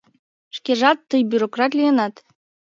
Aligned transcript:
Шкежат 0.57 0.99
тый 1.09 1.21
бюрократ 1.31 1.71
лийынат... 1.77 2.13